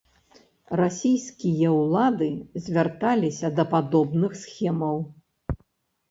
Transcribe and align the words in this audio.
Расійскія 0.79 1.73
ўлады 1.81 2.29
звярталіся 2.67 3.47
да 3.59 3.65
падобных 3.75 4.31
схемаў. 4.45 4.97